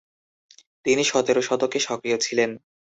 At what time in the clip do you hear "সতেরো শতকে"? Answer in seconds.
1.03-1.79